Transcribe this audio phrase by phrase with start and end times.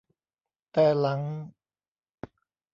[0.71, 1.21] แต่หลัง